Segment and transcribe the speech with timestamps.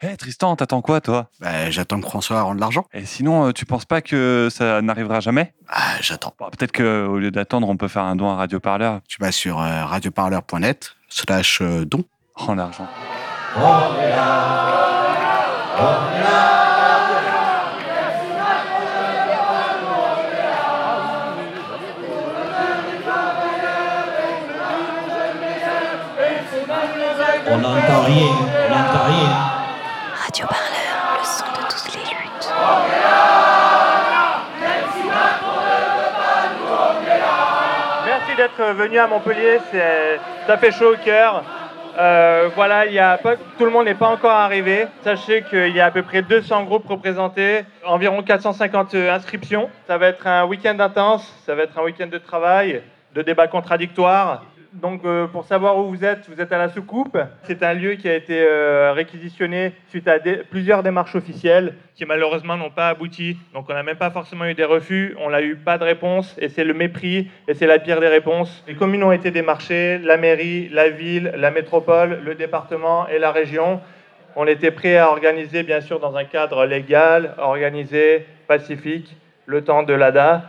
[0.00, 1.28] Hé Tristan, t'attends quoi toi?
[1.40, 2.84] Bah, j'attends que François rende l'argent.
[2.94, 5.52] Et sinon, euh, tu penses pas que ça n'arrivera jamais?
[5.68, 6.32] Ah, j'attends.
[6.38, 9.32] Bon, Peut-être qu'au lieu d'attendre, on peut faire un don à Radio Parleur Tu vas
[9.32, 12.04] sur euh, radioparleur.net slash euh, don.
[12.36, 12.86] en argent.
[27.50, 28.57] On n'entend rien.
[30.28, 32.52] Radio Parleur, le son de toutes les luttes.
[38.04, 39.58] Merci d'être venu à Montpellier,
[40.46, 41.42] ça fait chaud au cœur.
[41.98, 42.84] Euh, voilà,
[43.56, 44.86] tout le monde n'est pas encore arrivé.
[45.02, 49.70] Sachez qu'il y a à peu près 200 groupes représentés, environ 450 inscriptions.
[49.86, 52.82] Ça va être un week-end intense, ça va être un week-end de travail,
[53.14, 54.42] de débats contradictoires.
[54.80, 57.18] Donc, euh, pour savoir où vous êtes, vous êtes à la soucoupe.
[57.42, 60.18] C'est un lieu qui a été euh, réquisitionné suite à
[60.48, 63.36] plusieurs démarches officielles qui malheureusement n'ont pas abouti.
[63.54, 66.36] Donc, on n'a même pas forcément eu des refus, on n'a eu pas de réponse
[66.38, 68.62] et c'est le mépris et c'est la pire des réponses.
[68.68, 73.32] Les communes ont été démarchées, la mairie, la ville, la métropole, le département et la
[73.32, 73.80] région.
[74.36, 79.82] On était prêts à organiser, bien sûr, dans un cadre légal, organisé, pacifique, le temps
[79.82, 80.44] de l'ADA.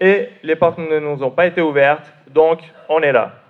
[0.00, 3.41] Et les portes ne nous ont pas été ouvertes, donc on est là.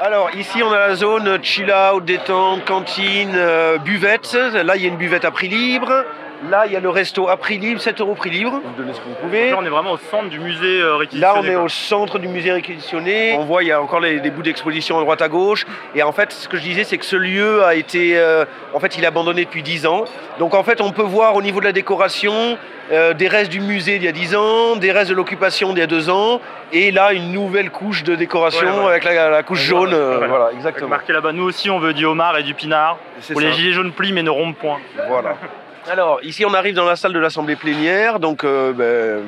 [0.00, 4.32] Alors ici on a la zone chill out, détente, cantine, euh, buvette.
[4.64, 6.04] Là il y a une buvette à prix libre.
[6.48, 8.60] Là il y a le resto à prix libre, 7 euros prix libre.
[8.64, 9.50] Vous donnez ce que vous pouvez.
[9.50, 11.40] Là, on est vraiment au centre du musée euh, Là réquisitionné.
[11.40, 11.62] on est quoi.
[11.64, 13.34] au centre du musée réquisitionné.
[13.40, 15.66] On voit il y a encore les- des bouts d'exposition à droite à gauche.
[15.96, 18.78] Et en fait ce que je disais c'est que ce lieu a été, euh, en
[18.78, 20.04] fait il est abandonné depuis 10 ans.
[20.38, 22.56] Donc en fait on peut voir au niveau de la décoration
[22.92, 25.80] euh, des restes du musée d'il y a 10 ans, des restes de l'occupation d'il
[25.80, 26.40] y a 2 ans.
[26.72, 28.90] Et là une nouvelle couche de décoration Ouais, ouais.
[28.90, 29.92] avec la, la couche jaune.
[29.94, 30.50] euh, Voilà.
[30.54, 30.88] exactement.
[30.88, 32.98] marqué là-bas, nous aussi on veut du homard et du pinard.
[33.32, 34.78] Pour les gilets jaunes plient mais ne rompent point.
[35.08, 35.36] Voilà.
[35.90, 38.18] Alors, ici, on arrive dans la salle de l'Assemblée plénière.
[38.20, 39.22] Donc, euh, ben,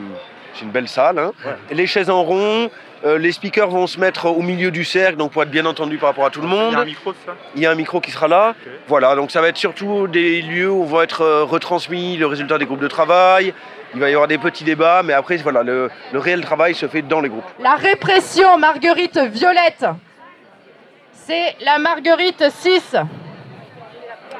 [0.53, 1.19] c'est une belle salle.
[1.19, 1.33] hein.
[1.71, 2.71] Les chaises en rond.
[3.05, 5.97] Euh, les speakers vont se mettre au milieu du cercle, donc pour être bien entendu
[5.99, 6.87] par rapport à tout le Il y a un monde.
[6.87, 8.55] micro, ça Il y a un micro qui sera là.
[8.89, 12.59] Voilà, donc ça va être surtout des lieux où vont être euh, retransmis le résultat
[12.59, 13.55] des groupes de travail.
[13.95, 16.87] Il va y avoir des petits débats, mais après, voilà, le, le réel travail se
[16.87, 17.45] fait dans les groupes.
[17.59, 19.87] La répression, Marguerite Violette.
[21.13, 22.97] C'est la Marguerite 6.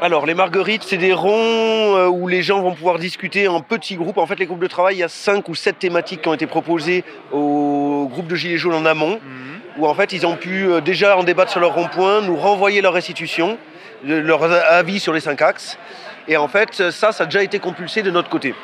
[0.03, 3.97] Alors, les marguerites, c'est des ronds euh, où les gens vont pouvoir discuter en petits
[3.97, 4.17] groupes.
[4.17, 6.35] En fait, les groupes de travail, il y a cinq ou sept thématiques qui ont
[6.35, 9.61] été proposées au groupe de Gilets jaunes en amont, Mhm.
[9.79, 12.81] où en fait, ils ont pu euh, déjà en débattre sur leur rond-point, nous renvoyer
[12.81, 13.59] leur restitution,
[14.03, 15.77] leurs avis sur les cinq axes.
[16.29, 18.55] Et en fait, ça, ça a déjà été compulsé de notre côté.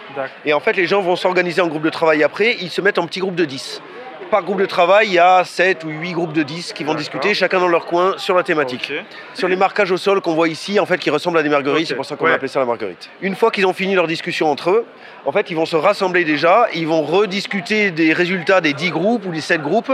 [0.46, 2.98] Et en fait, les gens vont s'organiser en groupe de travail après, ils se mettent
[2.98, 3.82] en petits groupes de 10.
[4.30, 6.94] Par groupe de travail, il y a 7 ou 8 groupes de 10 qui vont
[6.94, 8.92] discuter, chacun dans leur coin, sur la thématique
[9.34, 11.88] sur les marquages au sol qu'on voit ici, en fait, qui ressemblent à des marguerites,
[11.88, 12.32] c'est pour ça qu'on ouais.
[12.32, 13.08] a appelé ça la marguerite.
[13.20, 14.86] Une fois qu'ils ont fini leur discussion entre eux,
[15.24, 18.90] en fait, ils vont se rassembler déjà, et ils vont rediscuter des résultats des 10
[18.90, 19.92] groupes ou des 7 groupes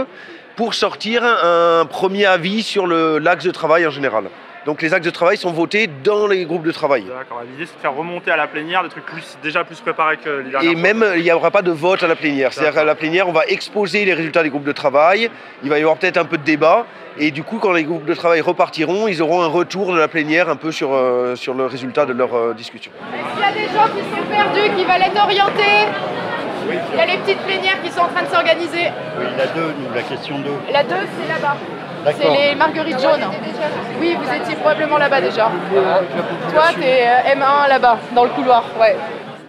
[0.55, 4.25] pour sortir un premier avis sur l'axe de travail en général.
[4.65, 7.03] Donc les axes de travail sont votés dans les groupes de travail.
[7.03, 7.41] D'accord.
[7.49, 10.29] L'idée c'est de faire remonter à la plénière des trucs plus, déjà plus préparés que
[10.29, 10.81] les dernières Et fois.
[10.81, 12.53] même, il n'y aura pas de vote à la plénière.
[12.53, 15.29] C'est-à-dire qu'à la plénière, on va exposer les résultats des groupes de travail.
[15.63, 16.85] Il va y avoir peut-être un peu de débat.
[17.17, 20.07] Et du coup, quand les groupes de travail repartiront, ils auront un retour de la
[20.07, 22.91] plénière un peu sur, euh, sur le résultat de leur euh, discussion.
[23.13, 25.87] Est-ce qu'il y a des gens qui sont perdus, qui veulent être orientés?
[26.93, 28.87] Il y a les petites plénières qui sont en train de s'organiser.
[29.19, 30.49] Oui, la 2, nous, la question 2.
[30.71, 31.57] La 2, c'est là-bas.
[32.11, 33.25] C'est les marguerites jaunes.
[33.99, 35.51] Oui, vous étiez probablement là-bas déjà.
[36.51, 38.65] Toi, t'es euh, M1 là-bas, dans le couloir.
[38.79, 38.95] Ouais.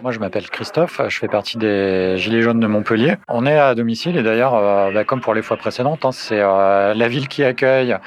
[0.05, 3.15] Moi, je m'appelle Christophe, je fais partie des Gilets jaunes de Montpellier.
[3.27, 6.39] On est à domicile et d'ailleurs, euh, bah, comme pour les fois précédentes, hein, c'est
[6.39, 7.97] euh, la ville qui accueille,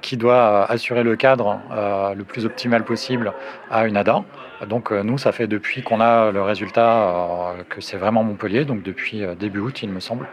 [0.00, 3.32] qui doit euh, assurer le cadre euh, le plus optimal possible
[3.70, 4.24] à une ADA.
[4.66, 8.64] Donc euh, nous, ça fait depuis qu'on a le résultat euh, que c'est vraiment Montpellier,
[8.64, 10.26] donc depuis euh, début août, il me semble,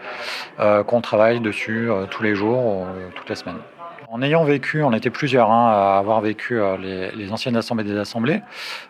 [0.87, 3.57] qu'on travaille dessus tous les jours, toutes les semaines.
[4.13, 7.85] En ayant vécu, on était plusieurs hein, à avoir vécu euh, les, les anciennes assemblées
[7.85, 8.41] des assemblées,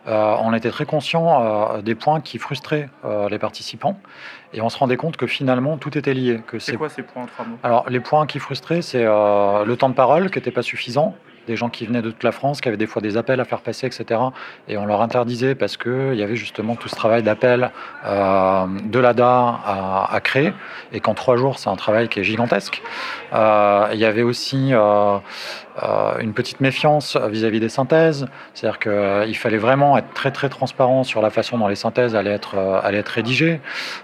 [0.08, 2.90] euh, on était très conscient euh, des points qui frustraient
[3.30, 4.00] les participants
[4.54, 6.42] et on se rendait compte que finalement tout était lié.
[6.58, 7.58] C'est quoi ces points en trois mots?
[7.62, 11.16] Alors les points qui frustraient, c'est le temps de parole qui n'était pas suffisant,
[11.48, 13.46] des gens qui venaient de toute la France, qui avaient des fois des appels à
[13.46, 14.20] faire passer, etc.
[14.68, 17.72] Et on leur interdisait parce qu'il y avait justement tout ce travail d'appel
[18.06, 19.60] euh, de l'ADA
[20.12, 20.54] à, créer,
[20.94, 22.82] et qu'en trois jours, c'est un travail qui est gigantesque.
[23.34, 25.18] Euh, il y avait aussi euh,
[26.20, 31.04] une petite méfiance vis-à-vis -vis des synthèses, c'est-à-dire qu'il fallait vraiment être très très transparent
[31.04, 33.60] sur la façon dont les synthèses allaient être, allaient être rédigées.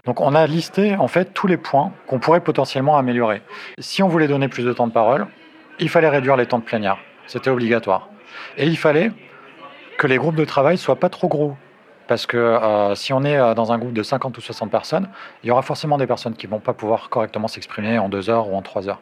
[0.05, 3.41] Donc on a listé en fait tous les points qu'on pourrait potentiellement améliorer.
[3.79, 5.27] Si on voulait donner plus de temps de parole,
[5.79, 6.97] il fallait réduire les temps de plénière.
[7.27, 8.09] C'était obligatoire.
[8.57, 9.11] Et il fallait
[9.97, 11.55] que les groupes de travail soient pas trop gros.
[12.07, 15.09] Parce que euh, si on est euh, dans un groupe de 50 ou 60 personnes,
[15.43, 18.29] il y aura forcément des personnes qui ne vont pas pouvoir correctement s'exprimer en deux
[18.29, 19.01] heures ou en trois heures.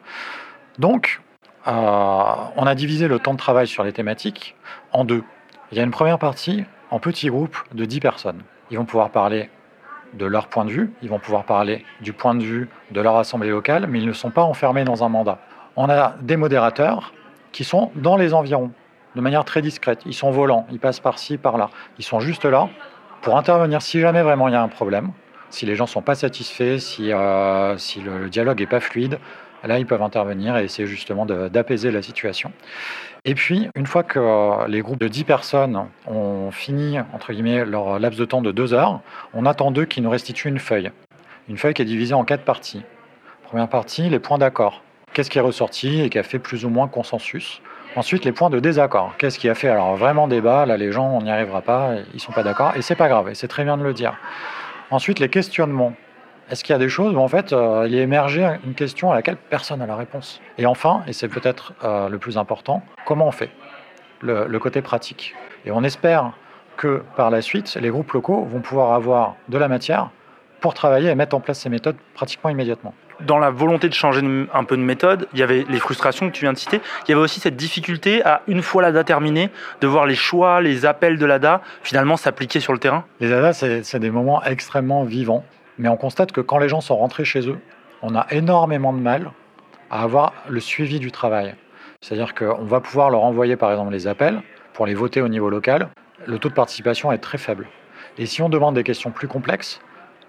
[0.78, 1.20] Donc,
[1.68, 4.56] euh, on a divisé le temps de travail sur les thématiques
[4.92, 5.22] en deux.
[5.70, 8.42] Il y a une première partie en petits groupes de 10 personnes.
[8.70, 9.50] Ils vont pouvoir parler
[10.14, 13.16] de leur point de vue, ils vont pouvoir parler du point de vue de leur
[13.16, 15.38] assemblée locale, mais ils ne sont pas enfermés dans un mandat.
[15.76, 17.12] On a des modérateurs
[17.56, 18.70] qui sont dans les environs,
[19.14, 20.02] de manière très discrète.
[20.04, 21.70] Ils sont volants, ils passent par-ci, par-là.
[21.98, 22.68] Ils sont juste là
[23.22, 25.12] pour intervenir si jamais vraiment il y a un problème,
[25.48, 27.74] si les gens ne sont pas satisfaits, si, euh,
[28.04, 29.18] le, dialogue n'est pas fluide.
[29.64, 32.52] Là, ils peuvent intervenir et essayer justement d'apaiser la situation.
[33.24, 37.64] Et puis, une fois que euh, les groupes de 10 personnes ont fini, entre guillemets,
[37.64, 39.00] leur laps de temps de 2 heures,
[39.32, 40.92] on attend d'eux qu'ils nous restituent une feuille.
[41.48, 42.82] Une feuille qui est divisée en quatre parties.
[43.44, 44.82] Première partie, les points d'accord
[45.16, 47.62] qu'est-ce qui est ressorti et qui a fait plus ou moins consensus.
[47.96, 49.14] Ensuite, les points de désaccord.
[49.16, 50.66] Qu'est-ce qui a fait alors vraiment débat?
[50.66, 53.30] Là, les gens, on n'y arrivera pas, ils sont pas d'accord, et c'est pas grave,
[53.30, 54.18] et c'est très bien de le dire.
[54.90, 55.94] Ensuite, les questionnements.
[56.50, 59.10] Est-ce qu'il y a des choses où en fait euh, il est émergé une question
[59.10, 60.42] à laquelle personne n'a la réponse?
[60.58, 63.50] Et enfin, et c'est peut-être euh, le plus important, comment on fait
[64.20, 65.34] le, le côté pratique?
[65.64, 66.32] Et on espère
[66.76, 70.10] que par la suite, les groupes locaux vont pouvoir avoir de la matière
[70.60, 74.22] pour travailler et mettre en place ces méthodes pratiquement immédiatement dans la volonté de changer
[74.52, 77.10] un peu de méthode, il y avait les frustrations que tu viens de citer, il
[77.10, 80.86] y avait aussi cette difficulté à, une fois l'ADA terminée, de voir les choix, les
[80.86, 85.44] appels de l'ADA finalement s'appliquer sur le terrain Les ADA, c'est des moments extrêmement vivants,
[85.78, 87.58] mais on constate que quand les gens sont rentrés chez eux,
[88.02, 89.30] on a énormément de mal
[89.90, 91.54] à avoir le suivi du travail.
[92.00, 94.40] C'est-à-dire qu'on va pouvoir leur envoyer par exemple les appels
[94.74, 95.88] pour les voter au niveau local.
[96.26, 97.66] Le taux de participation est très faible.
[98.18, 99.80] Et si on demande des questions plus complexes,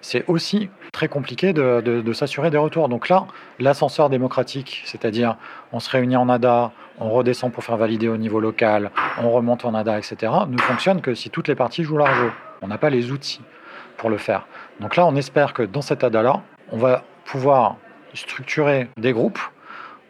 [0.02, 2.90] c'est aussi très compliqué de, s'assurer des retours.
[2.90, 3.28] Donc là,
[3.60, 5.38] l'ascenseur démocratique, c'est-à-dire
[5.72, 8.92] on se réunit en ADA, on redescend pour faire valider au niveau local,
[9.22, 12.32] on remonte en ADA, etc., ne fonctionne que si toutes les parties jouent leur jeu.
[12.62, 13.42] On n'a pas les outils
[13.98, 14.48] pour le faire.
[14.80, 16.42] Donc là, on espère que dans cet ADA-là,
[16.72, 17.78] on va pouvoir
[18.14, 19.40] structurer des groupes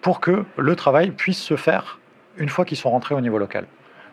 [0.01, 1.99] pour que le travail puisse se faire
[2.37, 3.65] une fois qu'ils sont rentrés au niveau local.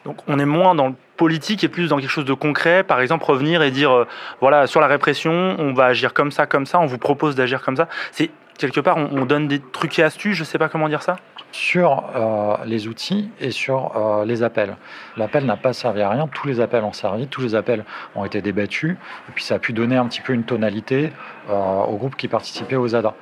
[0.05, 2.83] Donc on est moins dans le politique et plus dans quelque chose de concret.
[2.83, 4.07] Par exemple, revenir et dire, euh,
[4.41, 7.63] voilà, sur la répression, on va agir comme ça, comme ça, on vous propose d'agir
[7.63, 7.89] comme ça.
[8.13, 11.03] C'est quelque part, on, donne des trucs et astuces, je ne sais pas comment dire
[11.03, 11.17] ça
[11.51, 14.77] Sur euh, les outils et sur euh, les appels.
[15.17, 17.85] L'appel n'a pas servi à rien, tous les appels ont servi, tous les appels
[18.15, 18.93] ont été débattus,
[19.29, 21.11] et puis ça a pu donner un petit peu une tonalité
[21.49, 23.15] au groupe qui participait aux ADA.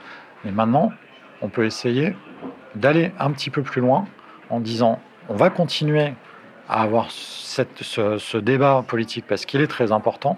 [0.44, 0.92] Mais maintenant,
[1.40, 2.14] on peut essayer
[2.74, 4.04] d'aller un petit peu plus loin
[4.50, 6.12] en disant, on va continuer
[6.68, 10.36] à avoir ce, débat politique parce qu'il est très important.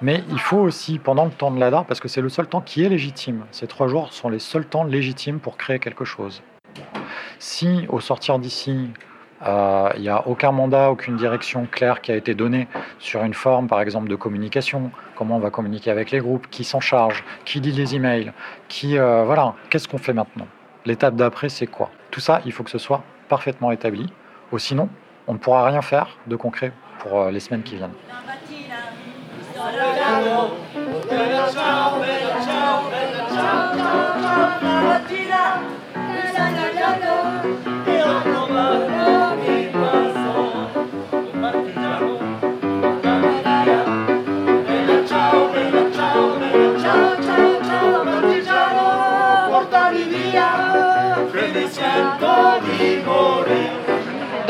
[0.00, 2.60] Mais il faut aussi, pendant le temps de l'ADA, parce que c'est le seul temps
[2.60, 6.42] qui est légitime, ces trois jours sont les seuls temps légitimes pour créer quelque chose.
[7.38, 8.90] Si, au sortir d'ici,
[9.46, 12.68] euh, il n'y a aucun mandat, aucune direction claire qui a été donnée
[12.98, 16.64] sur une forme, par exemple, de communication, comment on va communiquer avec les groupes, qui
[16.64, 18.32] s'en charge, qui lit les emails,
[18.68, 20.46] qui, euh, voilà, qu'est-ce qu'on fait maintenant?
[20.84, 21.90] L'étape d'après, c'est quoi?
[22.10, 24.12] Tout ça, il faut que ce soit parfaitement établi.
[24.52, 24.88] Ou sinon,
[25.32, 27.94] on ne pourra rien faire de concret pour euh, les semaines qui viennent.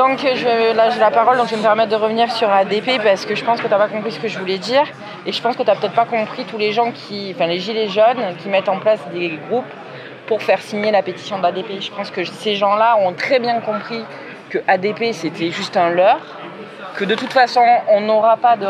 [0.03, 3.01] Donc je, là j'ai la parole, donc je vais me permettre de revenir sur ADP
[3.05, 4.83] parce que je pense que tu n'as pas compris ce que je voulais dire
[5.25, 7.61] et je pense que tu n'as peut-être pas compris tous les gens qui, enfin les
[7.61, 9.73] gilets jaunes qui mettent en place des groupes
[10.27, 11.81] pour faire signer la pétition d'ADP.
[11.81, 14.05] Je pense que ces gens-là ont très bien compris
[14.51, 16.19] que ADP c'était juste un leurre,
[16.97, 18.67] que de toute façon on n'aura pas de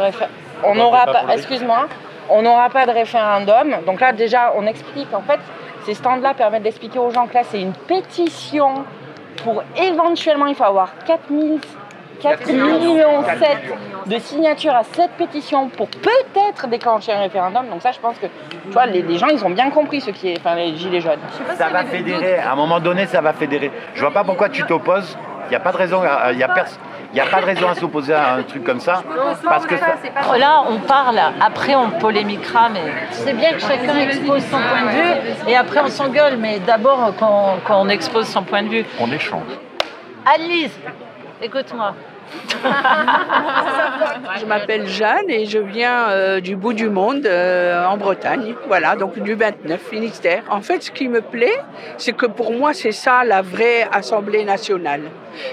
[0.65, 1.87] on n'aura pas, excuse-moi,
[2.29, 3.77] on n'aura pas de référendum.
[3.87, 5.41] Donc là déjà on explique en fait
[5.87, 8.85] ces stands-là permettent d'expliquer aux gens que là c'est une pétition
[9.37, 11.59] pour éventuellement, il faut avoir 4 millions
[13.25, 17.67] 7 de signatures à cette pétition pour peut-être déclencher un référendum.
[17.69, 20.29] Donc ça, je pense que tu vois, les, gens, ils ont bien compris ce qui
[20.29, 21.19] est, enfin, les gilets jaunes.
[21.57, 22.39] Ça va fédérer.
[22.39, 23.71] À un moment donné, ça va fédérer.
[23.95, 25.17] Je vois pas pourquoi tu t'opposes
[25.53, 26.79] n'y a pas de raison, il n'y a, pers-
[27.13, 29.03] il y a pas de raison à s'opposer à un truc comme ça.
[29.45, 34.43] Parce que ça- Là, on parle, après on polémiquera, mais c'est bien que chacun expose
[34.45, 38.43] son point de vue et après on s'engueule, mais d'abord quand, quand on expose son
[38.43, 38.85] point de vue.
[38.99, 39.43] on échange.
[40.25, 40.73] Annelise,
[41.43, 41.95] écoute-moi.
[44.41, 48.55] Je m'appelle Jeanne et je viens euh, du bout du monde, euh, en Bretagne.
[48.69, 50.43] Voilà, donc du 29, Finistère.
[50.51, 51.59] En fait, ce qui me plaît,
[51.99, 55.03] c'est que pour moi, c'est ça la vraie Assemblée nationale.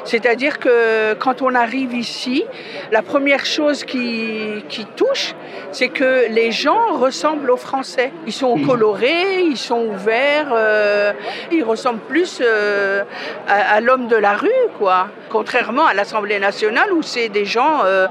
[0.03, 2.43] C'est-à-dire que quand on arrive ici,
[2.91, 5.35] la première chose qui, qui touche,
[5.71, 8.11] c'est que les gens ressemblent aux Français.
[8.25, 11.13] Ils sont colorés, ils sont ouverts, euh,
[11.51, 13.03] ils ressemblent plus euh,
[13.47, 15.09] à, à l'homme de la rue, quoi.
[15.29, 18.07] Contrairement à l'Assemblée nationale où c'est des gens, euh,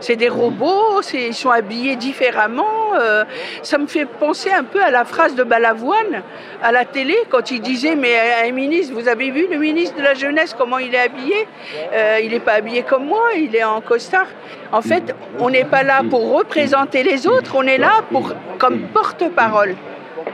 [0.00, 2.92] c'est des robots, ils sont habillés différemment.
[3.62, 6.22] ça me fait penser un peu à la phrase de Balavoine
[6.62, 8.14] à la télé quand il disait mais
[8.46, 11.46] un ministre, vous avez vu le ministre de la jeunesse comment il est habillé
[11.92, 14.26] Euh, Il n'est pas habillé comme moi, il est en costard.
[14.72, 18.80] En fait, on n'est pas là pour représenter les autres, on est là pour comme
[18.88, 19.74] porte-parole.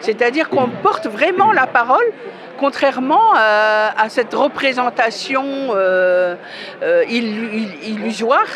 [0.01, 2.09] C'est-à-dire qu'on porte vraiment la parole,
[2.59, 5.45] contrairement à, à cette représentation
[5.75, 6.35] euh,
[6.83, 8.47] euh, illu- ill- illusoire.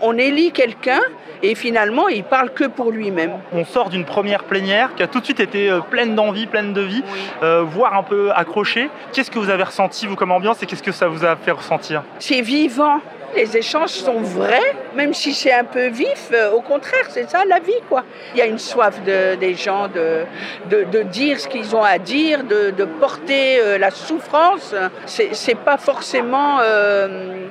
[0.00, 1.00] On élit quelqu'un
[1.42, 3.32] et finalement, il parle que pour lui-même.
[3.52, 6.72] On sort d'une première plénière qui a tout de suite été euh, pleine d'envie, pleine
[6.72, 7.02] de vie,
[7.42, 8.88] euh, voire un peu accrochée.
[9.12, 11.50] Qu'est-ce que vous avez ressenti, vous, comme ambiance, et qu'est-ce que ça vous a fait
[11.50, 12.02] ressentir?
[12.18, 13.00] C'est vivant.
[13.34, 16.30] Les échanges sont vrais, même si c'est un peu vif.
[16.32, 18.04] euh, au contraire, c'est ça la vie, quoi.
[18.34, 20.24] Il y a une soif de, des gens de,
[20.70, 24.74] de, dire ce qu'ils ont à dire, de, porter euh, la souffrance.
[25.06, 27.46] C'est pas forcément euh,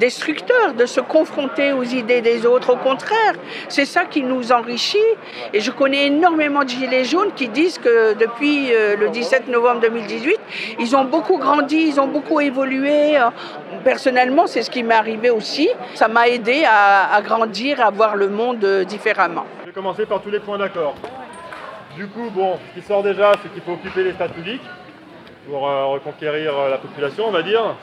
[0.00, 2.72] destructeur de se confronter aux idées des autres.
[2.72, 3.34] Au contraire,
[3.68, 4.98] c'est ça qui nous enrichit.
[5.52, 9.80] Et je connais énormément de gilets jaunes qui disent que depuis euh, le 17 novembre
[9.82, 10.36] 2018,
[10.80, 13.18] ils ont beaucoup grandi, ils ont beaucoup évolué.
[13.84, 15.68] Personnellement, c'est ce qui m'est arrivé aussi.
[15.94, 19.44] Ça m'a aidé à, grandir, à voir le monde euh, différemment.
[19.62, 20.94] Je vais commencer par tous les points d'accord.
[21.96, 24.60] Du coup, bon, ce qui sort déjà, c'est qu'il faut occuper l'espace public
[25.48, 27.74] pour euh, reconquérir euh, la population, on va dire.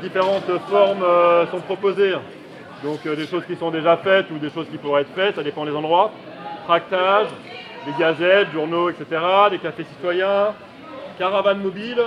[0.00, 1.04] Différentes formes
[1.50, 2.14] sont proposées.
[2.82, 5.42] Donc des choses qui sont déjà faites ou des choses qui pourraient être faites, ça
[5.42, 6.12] dépend des endroits.
[6.64, 7.26] Tractage,
[7.84, 9.20] des gazettes, journaux, etc.,
[9.50, 10.54] des cafés citoyens,
[11.18, 12.02] caravanes mobiles,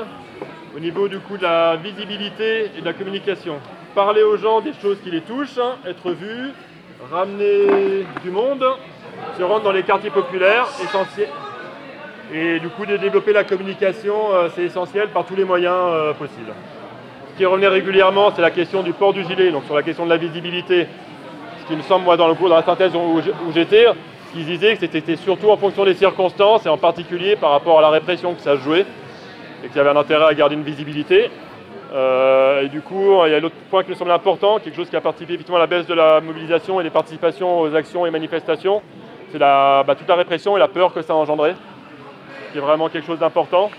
[0.76, 3.60] au niveau du coup de la visibilité et de la communication.
[3.96, 6.50] Parler aux gens des choses qui les touchent, hein, être vus,
[7.12, 8.66] ramener du monde,
[9.38, 11.28] se rendre dans les quartiers populaires, essentiel.
[12.34, 16.14] Et du coup de développer la communication, euh, c'est essentiel par tous les moyens euh,
[16.14, 16.54] possibles.
[17.32, 20.06] Ce qui revenait régulièrement, c'est la question du port du gilet, donc sur la question
[20.06, 20.88] de la visibilité.
[21.62, 23.22] Ce qui me semble, moi, dans le cours, dans la synthèse où
[23.54, 23.86] j'étais,
[24.32, 27.82] qu'ils disaient que c'était surtout en fonction des circonstances et en particulier par rapport à
[27.84, 28.88] la répression que ça jouait
[29.64, 31.30] et qu'il y avait un intérêt à garder une visibilité.
[31.94, 34.90] Euh, et du coup, il y a l'autre point qui me semble important, quelque chose
[34.90, 38.06] qui a participé effectivement à la baisse de la mobilisation et des participations aux actions
[38.06, 38.82] et manifestations,
[39.32, 41.54] c'est bah, toute la répression et la peur que ça a engendré,
[42.52, 43.70] qui est vraiment quelque chose d'important.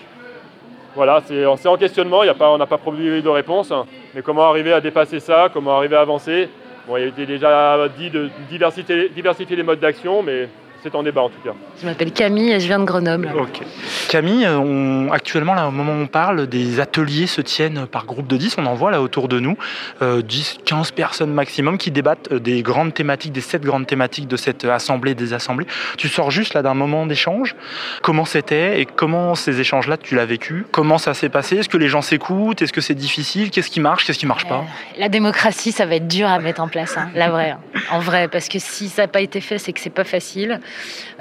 [0.94, 3.72] Voilà, c'est en questionnement, y a pas, on n'a pas produit de réponse,
[4.14, 6.48] mais comment arriver à dépasser ça, comment arriver à avancer?
[6.86, 10.48] Bon, il a été déjà dit de diversifier les modes d'action, mais
[10.84, 11.54] c'est en débat en tout cas.
[11.80, 13.30] Je m'appelle Camille et je viens de Grenoble.
[13.36, 13.62] Ok.
[14.10, 18.04] Camille, euh, on- actuellement, là, au moment où on parle, des ateliers se tiennent par
[18.04, 18.56] groupe de 10.
[18.58, 19.56] On en voit là autour de nous
[20.02, 24.28] euh, 10, 15 personnes maximum qui débattent euh, des grandes thématiques, des sept grandes thématiques
[24.28, 25.66] de cette assemblée des assemblées.
[25.96, 27.56] Tu sors juste là d'un moment d'échange.
[28.02, 30.66] Comment c'était et comment ces échanges-là tu l'as vécu?
[30.70, 31.56] Comment ça s'est passé?
[31.56, 32.60] Est-ce que les gens s'écoutent?
[32.60, 33.50] Est-ce que c'est difficile?
[33.50, 34.04] Qu'est-ce qui marche?
[34.04, 34.64] Qu'est-ce qui marche pas?
[34.98, 37.50] La démocratie, ça va être dur à mettre en place, hein, la vraie.
[37.52, 37.58] hein.
[37.90, 40.60] En vrai, parce que si ça n'a pas été fait, c'est que c'est pas facile.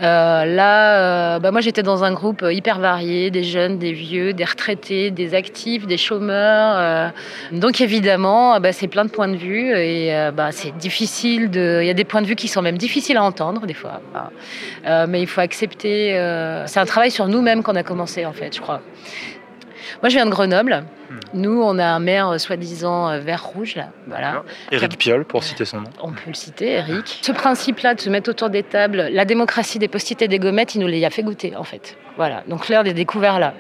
[0.01, 4.33] Euh, là, euh, bah moi j'étais dans un groupe hyper varié, des jeunes, des vieux,
[4.33, 6.75] des retraités, des actifs, des chômeurs.
[6.77, 7.09] euh.
[7.51, 11.49] donc évidemment, bah, c'est plein de points de vue et bah, c'est difficile.
[11.53, 14.01] Il y a des points de vue qui sont même difficiles à entendre des fois.
[14.87, 16.11] Euh, mais il faut accepter.
[16.65, 18.81] C'est un travail sur nous-mêmes qu'on a commencé en fait, je crois.
[20.01, 20.83] Moi, je viens de Grenoble.
[21.33, 24.43] Nous, on a un maire euh, soi-disant euh, vert rouge là, voilà.
[24.71, 25.89] Éric Piolle, pour citer son nom.
[26.01, 27.19] On peut le citer, Eric.
[27.21, 30.73] Ce principe-là de se mettre autour des tables, la démocratie des post-it et des gommettes,
[30.73, 31.97] il nous les a fait goûter, en fait.
[32.17, 33.53] Voilà, donc l'heure des découverts là.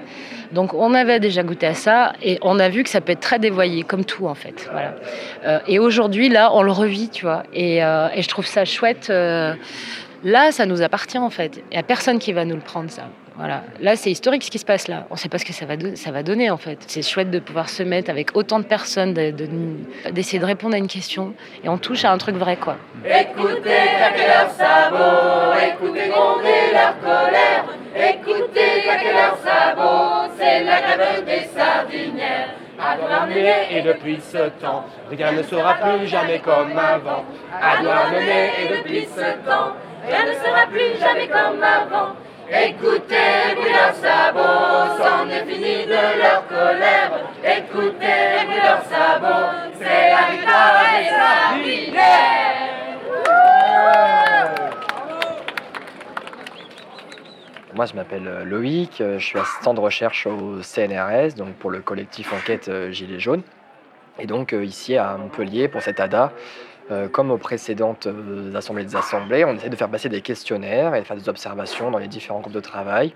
[0.51, 3.19] Donc on avait déjà goûté à ça et on a vu que ça peut être
[3.19, 4.67] très dévoyé, comme tout en fait.
[4.71, 4.95] Voilà.
[5.45, 7.43] Euh, et aujourd'hui, là, on le revit, tu vois.
[7.53, 9.07] Et, euh, et je trouve ça chouette.
[9.09, 9.55] euh,
[10.23, 11.57] là, ça nous appartient en fait.
[11.71, 13.03] Il n'y a personne qui va nous le prendre, ça.
[13.35, 13.63] Voilà.
[13.81, 15.07] Là, c'est historique ce qui se passe là.
[15.09, 15.65] On ne sait pas ce que ça
[16.11, 16.77] va, donner en fait.
[16.87, 20.75] C'est chouette de pouvoir se mettre avec autant de personnes, de- de- d'essayer de, répondre
[20.75, 22.75] à une question et on touche à un truc vrai quoi.
[23.03, 31.25] Écoutez claquer leurs sabots, écoutez gronder leur colère, écoutez claquer leurs sabots, c'est la grève
[31.25, 32.49] des sardinières.
[32.79, 37.23] à Douarnenez et depuis ce temps, rien ne sera plus jamais comme avant.
[37.61, 39.73] À Douarnenez et depuis ce temps,
[40.07, 42.13] rien ne sera plus jamais comme avant.
[42.49, 47.11] Écoutez, bruit leurs sabots, c'en est fini de leur colère.
[47.43, 50.33] Écoutez, bruit leurs sabots, c'est la
[50.99, 52.73] et sa prière.
[57.75, 61.71] Moi, je m'appelle euh, Loïc, euh, je suis assistant de recherche au CNRS, donc pour
[61.71, 63.41] le collectif Enquête euh, Gilets jaunes.
[64.19, 66.31] Et donc ici à Montpellier, pour cette ADA,
[67.11, 68.07] comme aux précédentes
[68.55, 71.97] assemblées des assemblées, on essaie de faire passer des questionnaires et faire des observations dans
[71.97, 73.13] les différents groupes de travail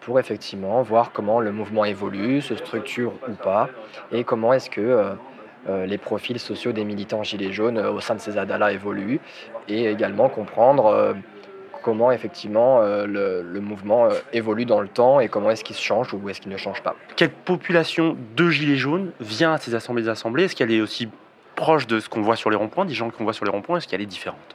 [0.00, 3.68] pour effectivement voir comment le mouvement évolue, se structure ou pas,
[4.12, 5.14] et comment est-ce que
[5.68, 9.20] les profils sociaux des militants gilets jaunes au sein de ces ADA-là évoluent,
[9.68, 11.14] et également comprendre
[11.86, 15.82] comment effectivement euh, le, mouvement euh, évolue dans le temps et comment est-ce qu'il se
[15.82, 16.96] change ou est-ce qu'il ne change pas.
[17.14, 20.42] Quelle population de gilets jaunes vient à ces assemblées des assemblées?
[20.44, 21.08] Est-ce qu'elle est aussi
[21.56, 23.78] proche de ce qu'on voit sur les ronds-points, des gens qu'on voit sur les ronds-points
[23.78, 24.54] Est-ce qu'elle est différente?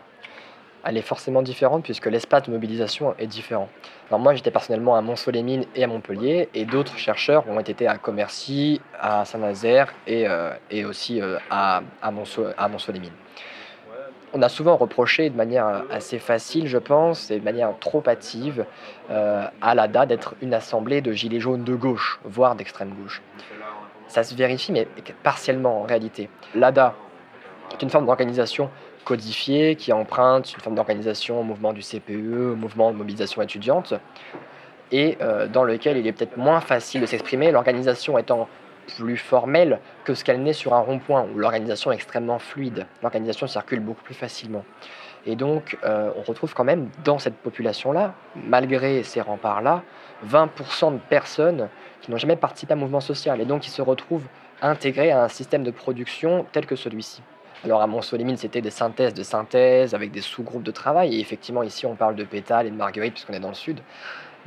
[0.83, 3.69] Elle est forcément différente puisque l'espace de mobilisation est différent.
[4.09, 7.97] Alors moi j'étais personnellement à Mont-Solémine et à Montpellier et d'autres chercheurs ont été à
[7.97, 13.13] Commercy, à Saint-Nazaire et, euh, et aussi à, à Mont-Solémine
[14.33, 18.65] on a souvent reproché de manière assez facile, je pense, et de manière trop hâtive,
[19.09, 23.21] euh, à l'ADA d'être une assemblée de gilets jaunes de gauche, voire d'extrême gauche.
[24.11, 24.89] Ça se vérifie, mais
[25.23, 26.29] partiellement en réalité.
[26.53, 26.95] L'ADA
[27.71, 28.69] est une forme d'organisation
[29.05, 33.93] codifiée qui emprunte une forme d'organisation au mouvement du CPE, au mouvement de mobilisation étudiante,
[34.91, 38.49] et euh, dans lequel il est peut-être moins facile de s'exprimer, l'organisation étant
[38.97, 42.87] plus formelle que ce qu'elle n'est sur un rond-point, où l'organisation est extrêmement fluide.
[43.01, 44.65] L'organisation circule beaucoup plus facilement.
[45.25, 49.83] Et donc, euh, on retrouve quand même dans cette population-là, malgré ces remparts-là,
[50.27, 51.69] 20% de personnes
[52.01, 54.27] qui n'ont jamais participé à un mouvement social et donc qui se retrouvent
[54.61, 57.21] intégrées à un système de production tel que celui-ci.
[57.63, 61.15] Alors à Mont-Solémine, c'était des synthèses de synthèse avec des sous-groupes de travail.
[61.15, 63.81] Et effectivement, ici, on parle de pétales et de marguerite puisqu'on est dans le sud.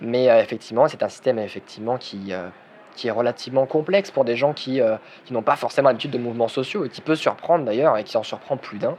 [0.00, 2.49] Mais euh, effectivement, c'est un système effectivement qui, euh,
[2.96, 6.18] qui est relativement complexe pour des gens qui, euh, qui n'ont pas forcément l'habitude de
[6.18, 8.96] mouvements sociaux et qui peut surprendre d'ailleurs et qui en surprend plus d'un.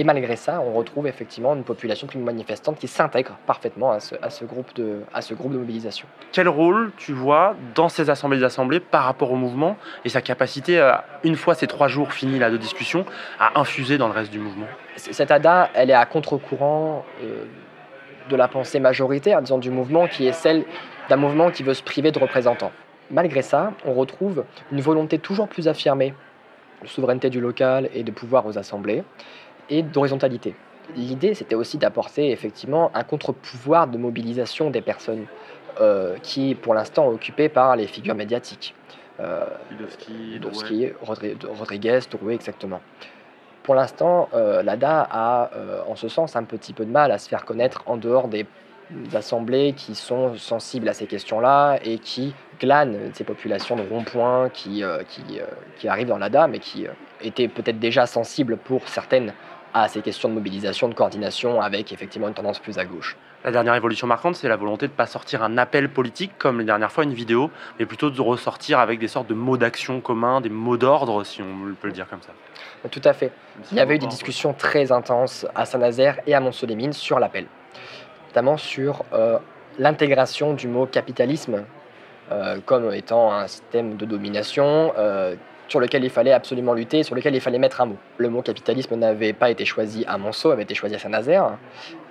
[0.00, 4.14] Et malgré ça, on retrouve effectivement une population plus manifestante qui s'intègre parfaitement à ce,
[4.22, 6.06] à, ce groupe de, à ce groupe de mobilisation.
[6.30, 10.78] Quel rôle tu vois dans ces assemblées d'assemblées par rapport au mouvement et sa capacité,
[10.78, 13.04] à, une fois ces trois jours finis là, de discussion,
[13.40, 14.66] à infuser dans le reste du mouvement?
[14.94, 17.46] Cette ADA, elle est à contre-courant euh,
[18.30, 20.64] de la pensée majoritaire, disons, du mouvement, qui est celle
[21.08, 22.70] d'un mouvement qui veut se priver de représentants.
[23.10, 26.14] Malgré ça, on retrouve une volonté toujours plus affirmée
[26.82, 29.02] de souveraineté du local et de pouvoir aux assemblées
[29.70, 30.54] et d'horizontalité.
[30.96, 35.26] L'idée, c'était aussi d'apporter effectivement un contre-pouvoir de mobilisation des personnes
[35.80, 38.74] euh, qui, pour l'instant, occupées par les figures médiatiques.
[39.20, 39.44] Euh,
[41.58, 42.80] Rodriguez, Drouet, exactement.
[43.68, 47.18] Pour l'instant, euh, l'ADA a, euh, en ce sens, un petit peu de mal à
[47.18, 48.46] se faire connaître en dehors des
[49.14, 54.82] assemblées qui sont sensibles à ces questions-là et qui glanent ces populations de ronds-points qui,
[54.82, 55.22] euh, qui,
[55.76, 56.86] qui, arrivent dans l'ADA, mais qui
[57.20, 59.34] étaient peut-être déjà sensibles pour certaines
[59.74, 63.16] à ces questions de mobilisation, de coordination, avec effectivement une tendance plus à gauche.
[63.44, 66.58] La dernière évolution marquante, c'est la volonté de ne pas sortir un appel politique comme
[66.58, 70.00] les dernières fois, une vidéo, mais plutôt de ressortir avec des sortes de mots d'action
[70.00, 72.32] communs, des mots d'ordre, si on peut le dire comme ça.
[72.90, 73.30] Tout à fait.
[73.70, 77.46] Il y avait eu des discussions très intenses à Saint-Nazaire et à Mont-Solémine sur l'appel
[78.28, 79.38] notamment sur euh,
[79.78, 81.64] l'intégration du mot capitalisme
[82.30, 85.34] euh, comme étant un système de domination euh,
[85.68, 87.96] sur lequel il fallait absolument lutter, sur lequel il fallait mettre un mot.
[88.16, 91.58] Le mot capitalisme n'avait pas été choisi à Monceau, avait été choisi à Saint-Nazaire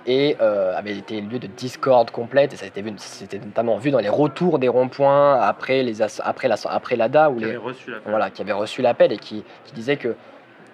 [0.06, 2.54] et avait été lieu de discorde complète.
[2.54, 2.66] Et ça
[2.96, 7.40] c'était notamment vu dans les retours des ronds-points après, les après, la, après l'ADA, qui,
[7.40, 10.14] les, avait reçu voilà, qui avait reçu l'appel et qui, qui disait que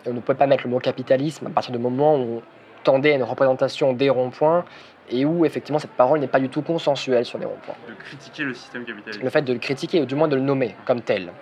[0.06, 2.42] on ne pouvait pas mettre le mot capitalisme à partir du moment où on
[2.82, 4.64] tendait à une représentation des ronds-points
[5.10, 7.74] et où effectivement cette parole n'est pas du tout consensuelle sur les ronds-points.
[7.88, 9.22] De critiquer le système capitaliste.
[9.22, 11.32] Le fait de le critiquer, ou du moins de le nommer comme tel,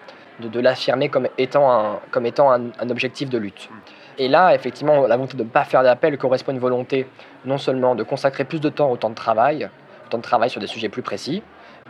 [0.40, 3.68] de, l'affirmer comme étant, un, objectif de lutte.
[4.18, 7.06] Et là, effectivement, la volonté de ne pas faire d'appel correspond à une volonté
[7.44, 9.68] non seulement de consacrer plus de temps au temps de travail,
[10.06, 11.42] au temps de travail sur des sujets plus précis,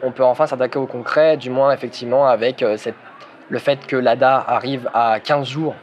[0.02, 2.96] on peut enfin s'attaquer au concret, du moins effectivement avec euh, cette,
[3.48, 5.74] le fait que l'ADA arrive à 15 jours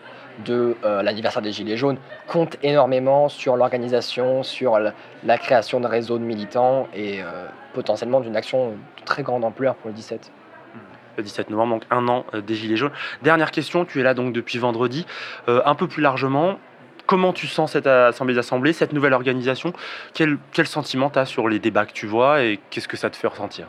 [0.46, 6.18] de euh, l'anniversaire des Gilets jaunes compte énormément sur l'organisation, sur la, création de réseaux
[6.18, 10.32] de militants et euh, potentiellement d'une action de très grande ampleur pour le 17.
[11.20, 12.94] Le 17 novembre, donc un an euh, des Gilets jaunes.
[13.24, 15.06] Dernière question, tu es là donc depuis vendredi.
[15.48, 16.58] un peu plus largement,
[17.10, 19.74] comment tu sens cette assemblée d'assemblée, cette nouvelle organisation?
[20.14, 23.18] Quel, sentiment tu as sur les débats que tu vois et qu'est-ce que ça te
[23.18, 23.66] fait ressentir?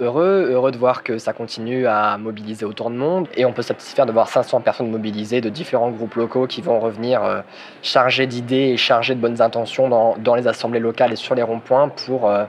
[0.00, 3.28] Heureux, heureux de voir que ça continue à mobiliser autant de monde.
[3.36, 6.80] Et on peut satisfaire de voir 500 personnes mobilisées de différents groupes locaux qui vont
[6.80, 7.42] revenir euh,
[7.82, 11.42] chargés d'idées et chargés de bonnes intentions dans, dans les assemblées locales et sur les
[11.42, 12.46] ronds-points pour euh,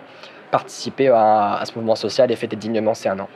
[0.52, 3.28] participer à, ce mouvement social et fêter dignement ces un an.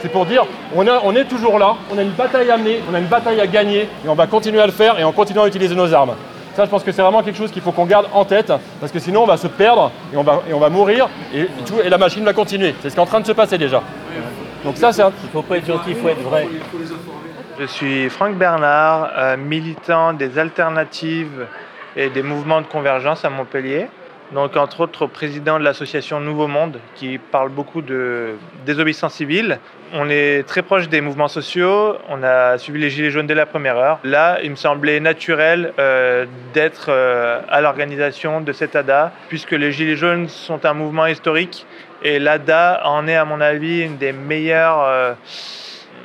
[0.00, 2.98] C'est pour dire, on est toujours là, on a une bataille à mener, on a
[2.98, 5.48] une bataille à gagner, et on va continuer à le faire, et en continuant à
[5.48, 6.14] utiliser nos armes.
[6.58, 8.90] Ça, je pense que c'est vraiment quelque chose qu'il faut qu'on garde en tête, parce
[8.90, 11.78] que sinon on va se perdre, et on va, et on va mourir, et, tout-
[11.84, 12.74] et la machine va continuer.
[12.82, 13.80] C'est ce qui est en train de se passer déjà.
[14.64, 15.12] Donc ça, c'est un...
[15.22, 16.48] Il faut pas être gentil, il faut être vrai.
[17.60, 21.46] Je suis Franck Bernard, euh, militant des alternatives
[21.94, 23.86] et des mouvements de convergence à Montpellier.
[24.32, 28.34] Donc, entre autres, président de l'association Nouveau Monde, qui parle beaucoup de
[28.66, 29.58] désobéissance civile.
[29.94, 31.96] On est très proche des mouvements sociaux.
[32.10, 33.98] On a suivi les Gilets jaunes dès la première heure.
[34.04, 39.72] Là, il me semblait naturel euh, d'être euh, à l'organisation de cet ADA, puisque les
[39.72, 41.64] Gilets jaunes sont un mouvement historique.
[42.02, 45.14] Et l'ADA en est, à mon avis, une des meilleures euh,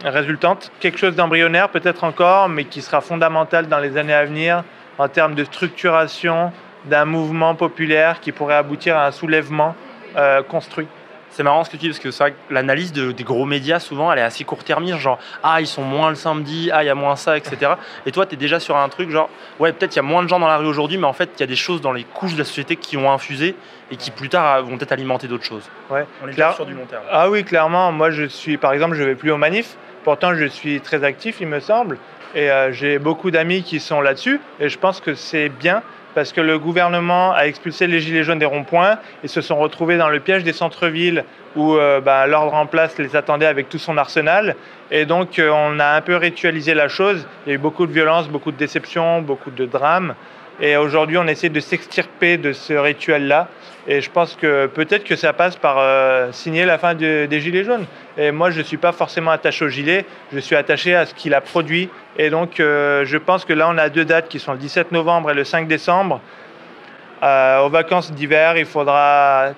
[0.05, 0.71] résultantes.
[0.79, 4.63] Quelque chose d'embryonnaire, peut-être encore, mais qui sera fondamental dans les années à venir
[4.97, 6.53] en termes de structuration
[6.85, 9.75] d'un mouvement populaire qui pourrait aboutir à un soulèvement
[10.17, 10.87] euh, construit.
[11.29, 13.45] C'est marrant ce que tu dis parce que c'est vrai que l'analyse de- des gros
[13.45, 16.85] médias souvent elle est assez court-termiste, genre ah ils sont moins le samedi, ah il
[16.85, 17.71] y a moins ça, etc.
[18.05, 20.21] Et toi tu es déjà sur un truc genre ouais peut-être il y a moins
[20.21, 21.91] de gens dans la rue aujourd'hui, mais en fait il y a des choses dans
[21.91, 23.55] les couches de la société qui ont infusé
[23.89, 25.67] et qui plus tard vont peut-être alimenter d'autres choses.
[25.89, 26.05] Ouais.
[26.23, 27.01] On est Claire- sur du long terme.
[27.11, 27.91] Ah oui, clairement.
[27.91, 29.75] Moi, je suis, par exemple, je vais plus aux manifs.
[30.03, 31.97] Pourtant, je suis très actif, il me semble.
[32.33, 34.39] Et euh, j'ai beaucoup d'amis qui sont là-dessus.
[34.59, 35.83] Et je pense que c'est bien
[36.15, 39.97] parce que le gouvernement a expulsé les gilets jaunes des ronds-points et se sont retrouvés
[39.97, 41.23] dans le piège des centres-villes
[41.55, 44.55] où euh, bah, l'ordre en place les attendait avec tout son arsenal.
[44.91, 47.27] Et donc, euh, on a un peu ritualisé la chose.
[47.45, 50.15] Il y a eu beaucoup de violence, beaucoup de déceptions, beaucoup de drames.
[50.61, 53.47] Et aujourd'hui, on essaie de s'extirper de ce rituel-là.
[53.87, 57.39] Et je pense que peut-être que ça passe par euh, signer la fin de- des
[57.41, 57.85] Gilets jaunes.
[58.17, 61.13] Et moi, je ne suis pas forcément attaché au gilet, je suis attaché à ce
[61.13, 61.89] qu'il a produit.
[62.17, 64.91] Et donc, euh, je pense que là, on a deux dates qui sont le 17
[64.91, 66.21] novembre et le 5 décembre.
[67.23, 69.49] Euh, aux vacances d'hiver, il faudra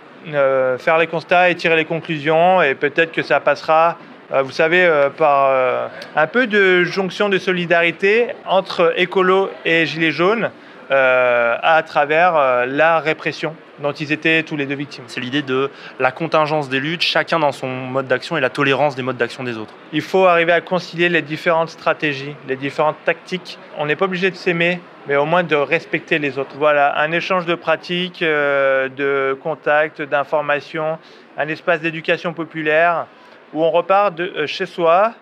[0.79, 2.61] faire les constats et tirer les conclusions.
[2.63, 3.97] Et peut-être que ça passera,
[4.43, 10.49] vous savez, par un peu de jonction de solidarité entre écolo et gilets jaunes
[10.91, 15.03] à travers euh, la répression dont ils étaient tous les deux victimes.
[15.07, 15.69] C'est l'idée de
[15.99, 19.43] la contingence des luttes, chacun dans son mode d'action et la tolérance des modes d'action
[19.43, 19.73] des autres.
[19.91, 23.57] Il faut arriver à concilier les différentes stratégies, les différentes tactiques.
[23.77, 26.55] On n'est pas obligé de s'aimer, mais au moins de respecter les autres.
[26.57, 30.97] Voilà, un échange de pratiques, euh, de contacts, d'informations,
[31.37, 33.07] un espace d'éducation populaire
[33.53, 35.13] où on repart de euh, chez soi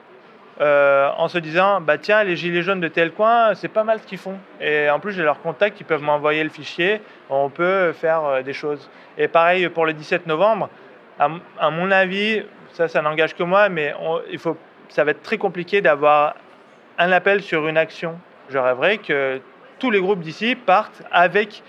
[0.62, 4.00] euh, en se disant bah tiens les gilets jaunes de tel coin c'est pas mal
[4.00, 4.38] ce qu'ils font.
[4.62, 7.02] Et en plus j'ai leurs contacts ils peuvent m'envoyer le fichier.
[7.30, 8.90] On peut faire euh, des choses.
[9.18, 10.70] Et pareil pour le 17 novembre
[11.20, 13.94] à, mon avis ça ça n'engage que moi mais
[14.32, 14.58] il faut
[14.90, 16.36] ça va être très compliqué d'avoir
[17.00, 18.20] un appel sur une action.
[18.50, 19.42] Je rêverais que
[19.80, 21.64] tous les groupes d'ici partent avec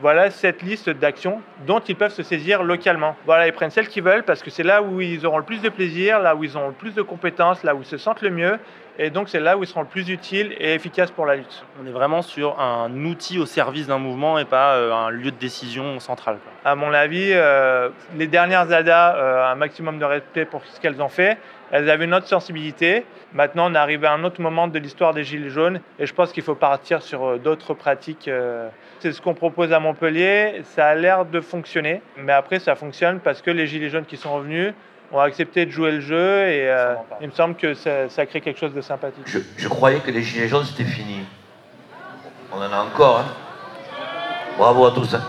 [0.00, 3.16] voilà cette liste d'actions dont ils peuvent se saisir localement.
[3.26, 5.60] Voilà, ils prennent celles qu'ils veulent parce que c'est là où ils auront le plus
[5.60, 8.22] de plaisir, là où ils ont le plus de compétences, là où ils se sentent
[8.22, 8.58] le mieux,
[8.98, 11.64] et donc c'est là où ils seront le plus utiles et efficaces pour la lutte.
[11.82, 15.30] On est vraiment sur un outil au service d'un mouvement et pas euh, un lieu
[15.30, 16.38] de décision central.
[16.42, 16.70] quoi.
[16.70, 21.00] À mon avis, euh, les dernières ADA, euh, un maximum de respect pour ce qu'elles
[21.00, 21.38] ont fait.
[21.72, 23.04] Elles avaient une autre sensibilité.
[23.32, 26.14] Maintenant, on est arrivé à un autre moment de l'histoire des Gilets jaunes et je
[26.14, 28.28] pense qu'il faut partir sur euh, d'autres pratiques.
[28.28, 28.68] euh.
[29.00, 30.62] C'est ce qu'on propose à Montpellier.
[30.64, 34.16] Ça a l'air de fonctionner, mais après, ça fonctionne parce que les Gilets jaunes qui
[34.16, 34.74] sont revenus
[35.10, 38.40] ont accepté de jouer le jeu et euh, il me semble que ça, ça crée
[38.40, 39.24] quelque chose de sympathique.
[39.26, 41.20] Je, je croyais que les gilets jaunes c'était fini.
[42.52, 43.18] On en a encore.
[43.20, 43.24] Hein.
[44.56, 45.14] Bravo à tous.
[45.14, 45.22] hein.